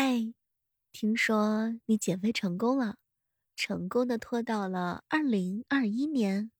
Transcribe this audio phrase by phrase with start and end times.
[0.00, 0.32] 嗨，
[0.92, 2.94] 听说你减肥成功了，
[3.56, 6.52] 成功的拖到了二零二一年。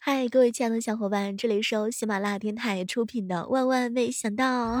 [0.00, 4.76] 嗨，各位亲爱的小伙伴，这里是由喜马拉雅电台出品的《万万没想到》。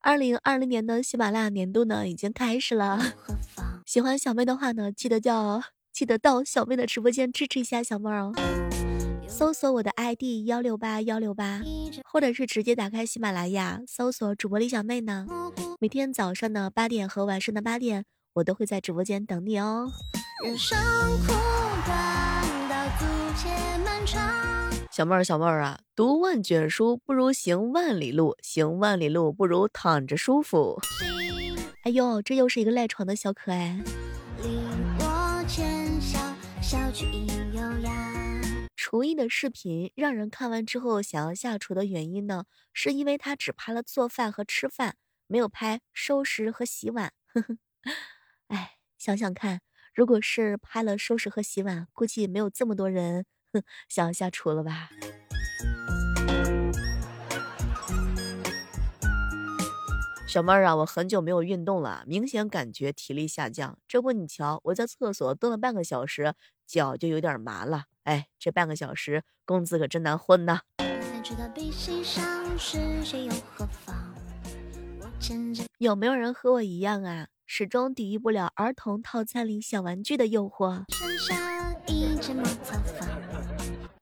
[0.00, 2.98] 二零二零年的喜马拉雅年度呢，已经开始了。
[3.84, 5.62] 喜欢小妹的话呢，记得叫
[5.92, 8.32] 记得到小妹的直播间支持一下小妹哦。
[9.28, 11.60] 搜索我的 ID 幺六八幺六八，
[12.10, 15.26] 或者是直接打开喜马拉雅搜索主播李小妹呢。
[15.80, 19.90] 每天早上的八点和晚上的八点，我都会在直播间等你哦。
[20.42, 20.78] 人生
[21.26, 21.32] 苦
[21.84, 23.04] 短，道阻
[23.36, 23.50] 且
[23.84, 24.22] 漫长。
[24.90, 30.80] 小妹儿，小妹儿啊，读万卷书不如行万里路，行万里路不如躺着舒服。
[31.84, 33.78] 哎呦，这又是一个赖床的小可爱。
[38.74, 44.96] 厨艺的视频让人看完之后想要下厨的原因呢，是因为他只拍了做饭和吃饭，
[45.26, 47.12] 没有拍收拾和洗碗。
[47.26, 47.58] 呵呵，
[48.48, 49.60] 哎，想想看，
[49.92, 53.62] 如果是拍了收拾和洗碗，估计没有这么多人哼。
[53.90, 54.88] 想要下厨了吧，
[60.26, 63.78] 小妹儿啊，我很久没有运动了，明显感觉体力下降。
[63.86, 66.34] 这不，你瞧，我在厕所蹲了半个小时，
[66.66, 67.84] 脚就有点麻了。
[68.04, 70.60] 哎，这半个小时工资可真难混呐。
[75.78, 77.28] 有没有人和我一样啊？
[77.46, 80.84] 始终抵御不了儿童套餐里小玩具的诱惑。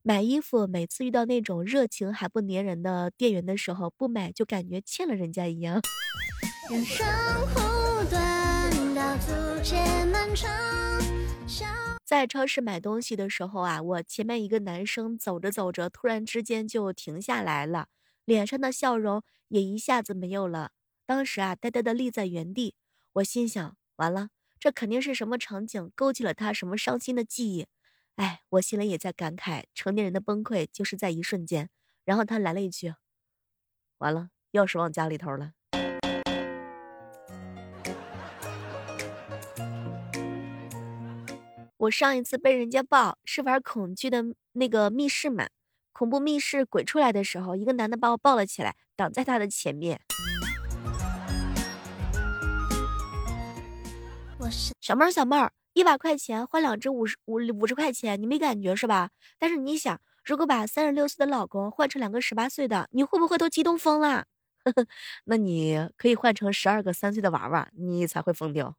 [0.04, 5.80] 买衣服，每次遇到那种热情还不粘人的店员的时候，不买就感觉欠了人家一样。
[6.72, 7.06] 人生
[7.48, 7.60] 苦
[8.08, 10.50] 短，道阻且漫长
[12.02, 17.88] 在超市买东西的时候啊，我前面一个男生走着走着，突然之间就停下来了，
[18.24, 20.70] 脸上的笑容也一下子没有了。
[21.04, 22.74] 当时啊，呆呆的立在原地。
[23.12, 27.66] 我心想，完了，这肯定是什么场景勾起了他什么伤心的记忆。
[28.16, 31.68] 哎，我心里也在感慨，成年人的崩溃就是在一瞬间。
[32.06, 32.94] 然后他来了一句
[33.98, 35.52] ：“完了，钥匙忘家里头了。”
[41.82, 44.22] 我上一次被人家抱是玩恐惧的
[44.52, 45.48] 那个密室嘛，
[45.92, 50.00] 恐怖密室鬼出来的时候，一个男的把我抱了起来，挡在他的前面。
[54.38, 55.50] 我是小妹儿，小妹儿。
[55.72, 59.10] 一百块钱换两只五十五五十块钱，你没感觉是吧？
[59.40, 64.26] 但是你想，如果把三十六岁的老公换成两个十八岁的，你会不会都激动疯了？
[65.26, 68.72] 那你可以换成十二个三岁的娃娃，你才会疯掉。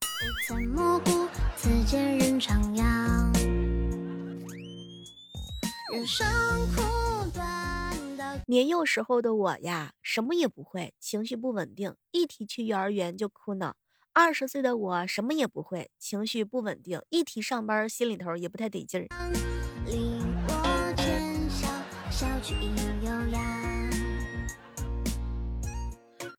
[8.46, 13.76] 年幼时候的我呀，什么也不会，情绪不稳定，一提去幼儿园就哭闹。
[14.12, 19.08] 二十岁的我什么也不会，情绪不稳定，一提上班心里头也不太得劲儿。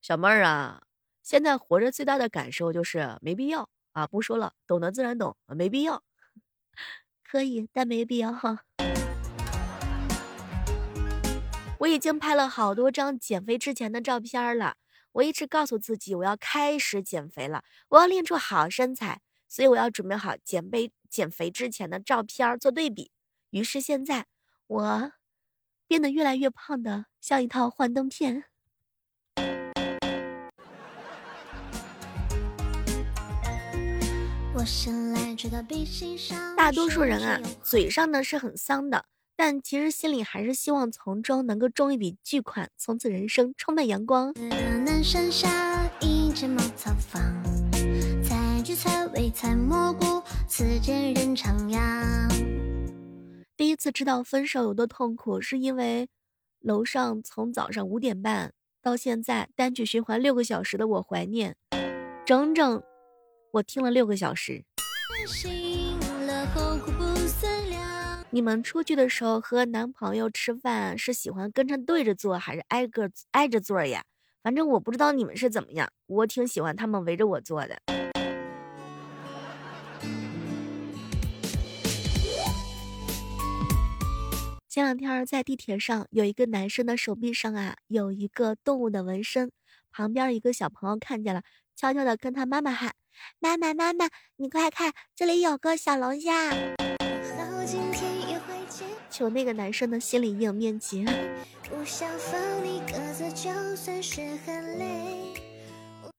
[0.00, 0.82] 小妹儿啊，
[1.22, 4.06] 现在活着最大的感受就是没必要啊！
[4.06, 6.02] 不说了，懂得自然懂，没必要。
[7.24, 8.64] 可以，但没必要哈。
[11.78, 14.76] 我已经拍了好多张减肥之前的照片了。
[15.12, 23.12] 我一直告诉自己，我要开始减肥了，我要练出好身材，所以我要准备好减肥减肥之前的照片做对比。
[23.50, 24.26] 于是现在
[24.66, 25.12] 我
[25.86, 28.44] 变得越来越胖的像一套幻灯片。
[36.56, 39.04] 大多数人啊，嘴上呢是很丧的。
[39.36, 44.32] 但其实心里还是希望从中能够中一笔巨款，从此人生充满阳光。
[53.56, 56.08] 第一次知道分手有多痛苦，是因为
[56.60, 61.56] 楼上从早上五点半到现在单曲循环六个小时的《我怀念》，
[62.24, 62.82] 整整
[63.54, 64.64] 我听了六个小时。
[68.30, 74.02] 你们出去的时候和男朋友吃饭是喜欢跟着对着坐还是挨个挨着坐呀？
[74.42, 77.78] 反正我不知道你们是怎么样，我挺喜欢他们围着我坐的。
[84.68, 89.52] 前两天在地铁上，有一个男生的手臂上啊有一个动物的纹身，
[89.92, 91.44] 旁边一个小朋友看见了，
[91.76, 92.92] 悄悄地跟他妈妈喊
[93.40, 96.52] ：“妈妈妈妈，你快看，这里有个小龙虾。
[99.10, 101.04] 求那个男生的心理阴影面积。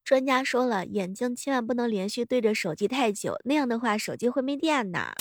[0.03, 5.13] 专家说了，眼睛千万不能连续对着手机太久，那样的话手机会没电的。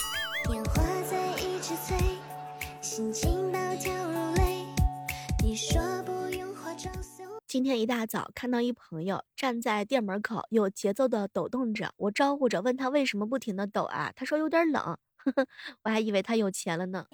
[7.55, 14.11] 今天一大早看到一朋友站在店门口，有节奏的抖动着，我招呼着问他为什么不停的抖啊？
[14.17, 14.83] 他说有点冷，
[15.19, 15.47] 呵呵，
[15.85, 17.07] 我还以为他有钱了呢。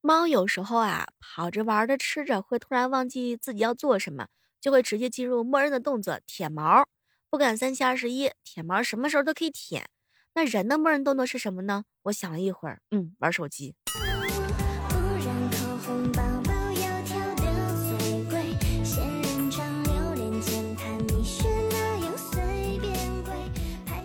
[0.00, 4.26] 猫有时候啊，跑着玩的吃着，会突然忘记自己要做什么，
[4.60, 6.84] 就会直接进入默认的动作舔毛，
[7.30, 9.88] 不敢三七二十一，舔毛什么时候都可以舔。
[10.34, 11.84] 那人的默认动作是什么呢？
[12.04, 13.74] 我想了一会儿，嗯，玩手机。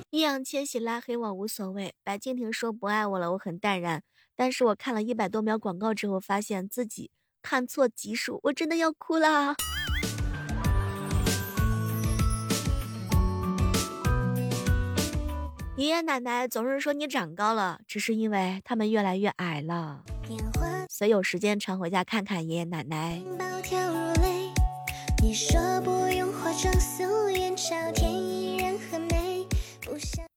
[0.10, 4.02] 易烊千玺拉黑我无所谓，白敬亭说不爱我了，我很淡然。
[4.36, 7.12] 但是我看了一百多秒广告之后，发现自己
[7.42, 9.56] 看错集数，我真的要哭了。
[15.78, 20.04] 爷爷奶奶总是说你长高了，只是因为他们越来越矮了。
[20.90, 23.22] 所以有时间常回家看看爷爷奶奶。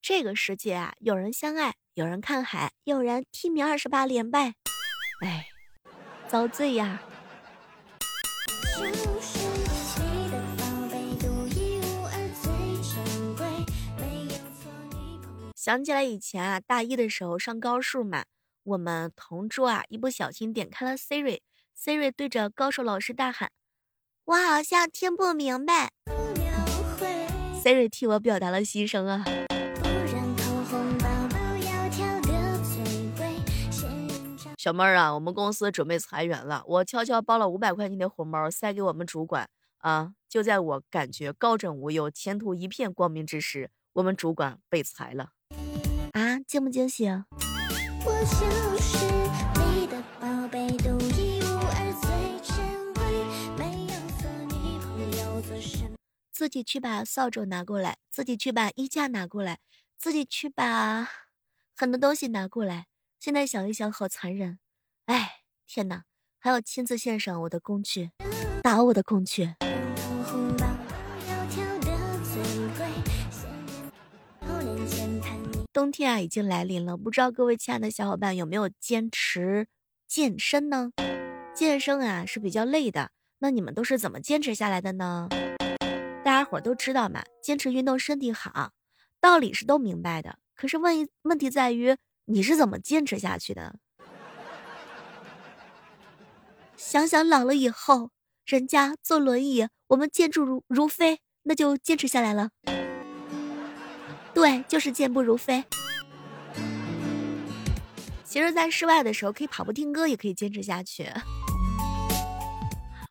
[0.02, 4.54] 这个世界啊，有人相爱，有人看海，有人踢米二十八连败。
[5.22, 5.46] 哎，
[6.26, 7.00] 遭罪呀！
[15.60, 18.26] 想起来以前啊，大一的时候上高数嘛，
[18.62, 23.50] 我们同桌啊一不小心点开了 Siri，Siri 对着高数老师大喊
[24.26, 25.90] ：“我好像听不明白。
[27.60, 29.24] ”Siri 替我表达了心声啊。
[34.56, 40.12] 小妹儿啊，我们公司准备裁员了，我悄悄包了五百块钱的红包塞给我们主管啊。
[40.28, 45.30] 就在我感觉高枕无忧、前途一片光明之时，我们主管被裁了。
[46.48, 47.26] 惊不惊喜啊？
[48.06, 49.04] 我就是
[49.60, 52.08] 你的宝贝，独一无二，最
[52.40, 53.04] 珍贵。
[53.58, 55.86] 没颜色，你不由做什？
[56.32, 59.58] 自己去把扫帚拿过来，自己去把衣架拿过来，
[59.98, 61.06] 自己去把
[61.76, 62.86] 很多东西拿过来。
[63.20, 64.58] 现在想一想，好残忍！
[65.04, 66.04] 哎，天哪，
[66.38, 68.12] 还要亲自献上我的工具，
[68.62, 69.54] 打我的工具。
[75.72, 79.66] 冬天啊，已经来临了，不知道各位亲爱的小伙伴有没有坚持
[80.06, 80.92] 健身呢？
[81.54, 85.28] 健身啊是比较累的，那你们都是怎么坚持下来的呢？
[86.24, 88.72] 大家伙都知道嘛，坚持运动身体好，
[89.20, 90.38] 道理是都明白的。
[90.54, 93.76] 可是问一问题在于你是怎么坚持下去的？
[96.76, 98.10] 想想老了以后，
[98.46, 102.50] 人家坐轮椅，我们健步如如飞，那就坚持下来了。
[104.38, 105.64] 对，就是健步如飞。
[108.22, 111.08] 其实，在室外的时候，可以跑步听歌，也可以坚持下去。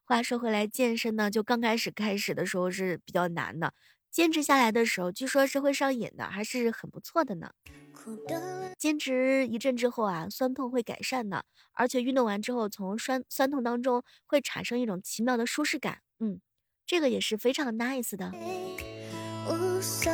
[0.05, 3.73] 话说回来，健身呢，就刚开始开始的时候是比较难的，
[4.09, 7.51] 坚持下来的时候，据说是会上瘾的，还是很不错的呢。
[8.79, 11.43] 坚持一阵之后啊，酸痛会改善的，
[11.73, 15.97] 而且运动完之后，从酸酸痛当中会产生一种奇妙的舒适感。
[16.21, 16.39] 嗯，
[16.85, 18.31] 这个也是非常 nice 的。
[19.49, 20.09] 无所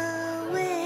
[0.51, 0.82] 谓。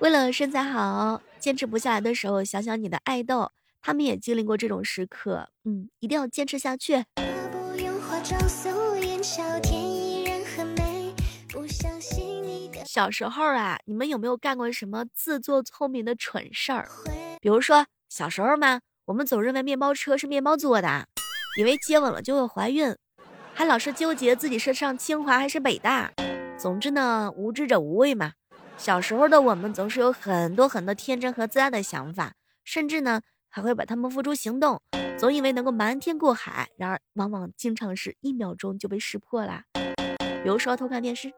[0.00, 3.50] 为了身材好，坚持不下来的时候，想想你的爱豆，
[3.82, 5.50] 他们也经历过这种时刻。
[5.64, 7.04] 嗯，一定要坚持下去。
[12.86, 16.88] 小时候啊，你们有没有干过什么自作聪明的蠢事儿？
[17.38, 21.06] 比如说小时候嘛，我们总认为面包车是面包做的，
[21.58, 22.96] 以为接吻了就会怀孕，
[23.52, 26.10] 还老是纠结自己是上清华还是北大。
[26.56, 28.32] 总之呢，无知者无畏嘛。
[28.80, 32.32] 小时候的我们总是有很多很多天真和自大的想法，
[32.64, 33.20] 甚至呢
[33.50, 34.80] 还会把他们付诸行动，
[35.18, 36.70] 总以为能够瞒天过海。
[36.78, 39.64] 然而，往往经常是一秒钟就被识破啦。
[40.42, 41.30] 比如说偷看电视，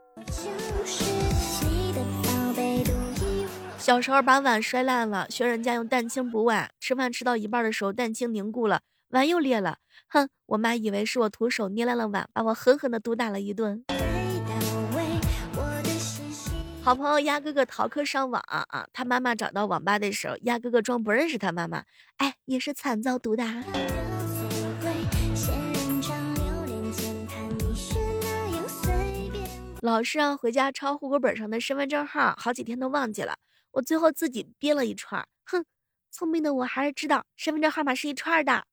[3.77, 9.79] 小时候把碗摔烂了，学人家用蛋清补碗，吃饭吃到一半的时候蛋清凝固了，碗又裂了。
[10.07, 13.85] 哼，我妈以为是我徒手捏烂了碗，把我狠狠的毒打了一顿。
[16.85, 21.85] 好朋友鸭哥哥逃课上网啊，他妈妈找到网吧的时候，鸭哥哥装不认识他妈妈，
[22.17, 23.63] 哎，也是惨遭毒打。
[29.81, 33.37] 老师让回家抄户口本上的身份证号，好几天都忘记了，
[33.71, 35.65] 我最后自己编了一串，哼，
[36.11, 38.65] 聪明的我还是知道身份证号码是一串的。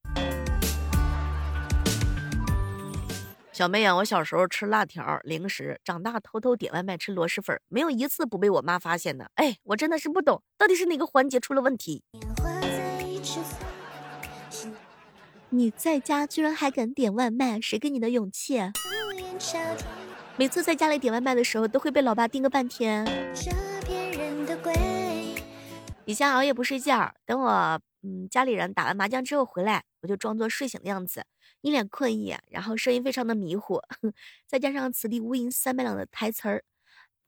[3.59, 9.29] 小妹呀，我小时候吃辣条零食，长大偷偷点外卖吃螺蛳粉，没有一次不被我妈发现的。
[9.35, 12.01] 哎，我真的是不懂，到底是哪个环节出了问题？
[15.49, 18.61] 你在家居然还敢点外卖，谁给你的勇气？
[20.37, 23.05] 每次在家里点外卖的时候，都会被老爸盯个半天。
[26.05, 31.25] 以前熬夜不睡觉，等我嗯家里人打完麻将之后回来，我就装作睡醒的样子。
[31.61, 33.81] 一脸困意，然后声音非常的迷糊，
[34.47, 36.63] 再加上此地无银三百两的台词儿，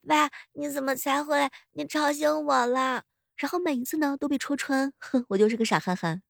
[0.08, 1.52] 爸，你怎么才回来？
[1.74, 3.04] 你吵醒我了。
[3.36, 6.22] 然后每一次呢都被戳穿，哼， 我就是个傻憨憨。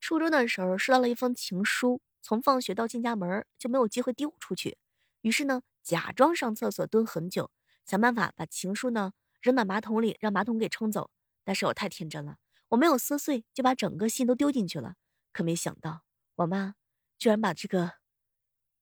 [0.00, 4.78] 初中的时候收到了一封情书，从放学到进家门就没有机会丢出去，
[5.22, 7.50] 于是呢假装上厕所蹲很久，
[7.84, 11.10] 想办法把情书呢扔到马桶里，让马桶给冲走。
[11.44, 12.36] 但是我太天真了，
[12.68, 14.94] 我没有撕碎就把整个信都丢进去了。
[15.32, 16.02] 可没想到，
[16.36, 16.74] 我妈
[17.18, 17.94] 居然把这个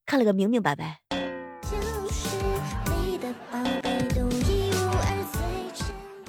[0.04, 1.00] 看了个明明白白。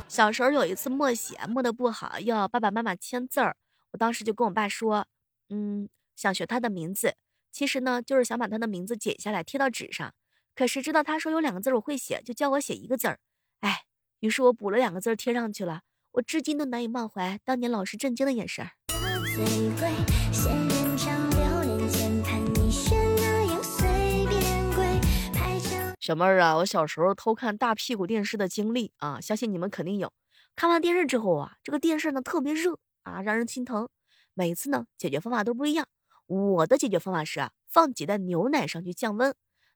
[0.08, 3.56] 小时候有一次默写默的不好，要爸爸妈妈签字儿，
[3.92, 5.08] 我当时就跟我爸说，
[5.50, 7.16] 嗯，想学他的名字，
[7.52, 10.14] 其实呢就是想把他的名字剪下来贴到纸上。
[10.54, 13.20] 可是知道他说有两个字我会写，就教我写一个字儿。
[13.62, 13.84] 哎，
[14.20, 15.82] 于是我补了两个字贴上去了。
[16.14, 18.68] 我至今都难以忘怀当年老师震惊的眼神。
[26.00, 30.12] 小妹儿啊，我小时候偷看大屁股电视的经历啊，相信你们肯定有。
[30.56, 33.88] 看完电视之后啊，这个电视呢特别热啊，让人心疼。
[34.34, 35.88] 每次呢解决方法都不一样。
[36.26, 39.34] 我的解决方法是啊，放几袋牛奶上去降温。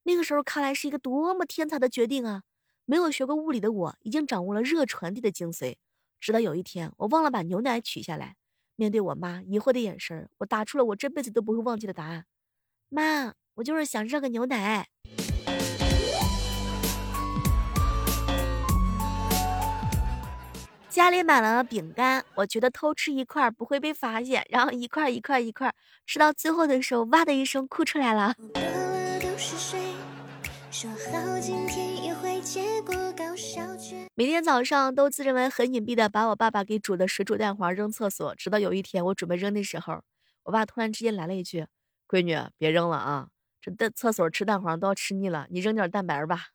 [0.08, 2.44] 那个时候看来是一个多么天才的决定啊！
[2.86, 5.78] 没有学过物理的我，已经掌握了热传递的精髓。
[6.20, 8.36] 直到有一天，我忘了把牛奶取下来。
[8.76, 12.26] 面对我妈疑惑的眼神，我答出了我这辈子都不会忘记的答案
[12.90, 14.88] ：“妈，我就是想热个牛奶。”
[20.88, 25.74] 家里买了饼干，我觉得偷吃一块不会被发现，然后一块一块一块
[26.06, 28.36] 吃到最后的时候，哇的一声哭出来了。
[29.38, 29.94] 是谁
[30.72, 32.96] 说好今天也会结果
[34.16, 40.02] 每天早上都自认为很隐蔽的把我爸爸给煮的水煮蛋黄扔厕所，直到有一天我准备扔的时候，
[40.44, 41.68] 我爸突然之间来了一句
[42.08, 43.28] ：“闺女，别扔了啊，
[43.62, 46.46] 这蛋厕所吃蛋黄都要吃腻了，你扔点蛋白吧。”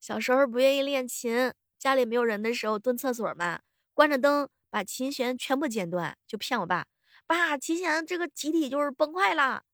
[0.00, 3.60] 小时候不愿意练琴，家里没有人的时候蹲厕所嘛，
[3.94, 6.86] 关着灯把琴弦全部剪断，就骗我爸。
[7.26, 9.64] 爸，琴弦这个集体就是崩坏了，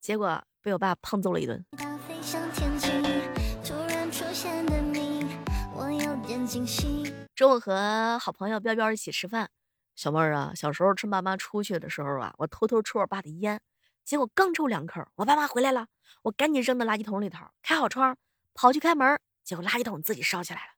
[0.00, 1.64] 结果被我爸胖揍了一顿。
[7.34, 9.50] 中午和好朋友彪彪一起吃饭，
[9.94, 13.60] 小妹儿啊，小时候趁爸妈出去的时候啊，我偷偷抽我爸的烟，
[14.04, 15.88] 结果刚抽两口，我爸妈回来了，
[16.22, 18.16] 我赶紧扔到垃圾桶里头，开好窗
[18.54, 20.72] 跑去开门，结果垃圾桶自己烧起来了。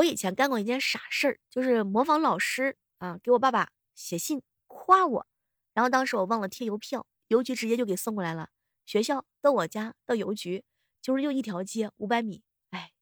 [0.00, 5.26] 我以前干过一件傻事儿，就是模仿老师啊，给我爸爸写信夸我，
[5.74, 8.48] 然后当时我忘了贴邮票，邮局直接就给送过来了。
[8.86, 10.64] 学校到我家到邮局
[11.02, 12.92] 就是又一条街五百米，哎，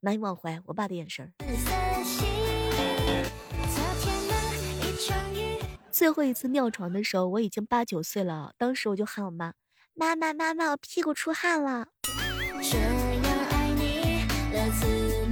[0.00, 1.32] 难以忘怀我爸的眼神。
[5.90, 9.54] 最后一次尿床的时候，我已经八九岁了，当时我就喊我妈
[9.92, 11.88] ：“妈妈妈妈，我屁股出汗了。”
[12.62, 15.27] 这样爱你，乐此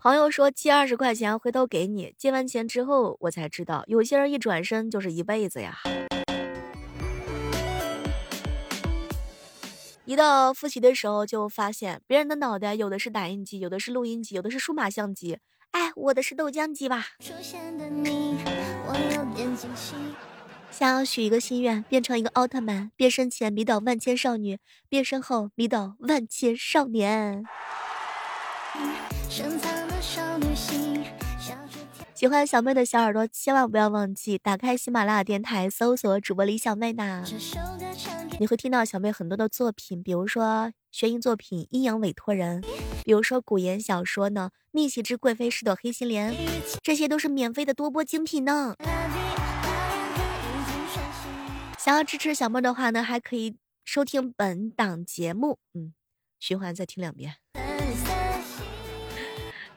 [0.00, 5.76] 朋友说借二十块钱回头给你，借完钱之后我才知道，有些人一转身就是一辈子呀。
[10.04, 15.38] 一到复习的时候，就发现别人的脑袋有的是打印机，有的是录音机，有的是数码相机，
[15.72, 17.06] 哎，我的是豆浆机吧。
[20.70, 27.42] 想要许一个心愿，变成一个奥特曼，变身前迷倒万千少女，变身后迷倒万千少年。
[32.14, 37.24] 喜欢小妹的小耳朵，千万不要忘记打开喜马拉雅电台，搜索主播李小妹呢。
[38.40, 42.62] 你会听到小妹很多的作品，比如说悬疑作品《阴阳委托人》，
[43.04, 46.32] 比如说古言小说呢《逆袭之贵妃是朵黑心莲》，
[46.82, 48.74] 这些都是免费的多播精品呢。
[51.78, 55.94] 想要支持小妹的话呢，还可以收听本档节目，嗯，
[56.38, 57.36] 循环再听两遍。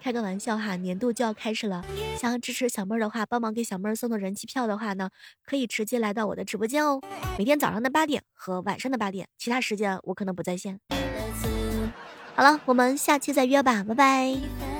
[0.01, 1.85] 开个玩笑哈，年度就要开始了，
[2.17, 5.11] 想要支持小妹儿的话，帮忙给小妹儿送送人气票的话呢，
[5.45, 6.99] 可以直接来到我的直播间哦。
[7.37, 10.79] 每天早上的八点和晚上的八点，其他时间我可能不在线。
[12.35, 14.70] 好了，我们下期再约吧，拜拜。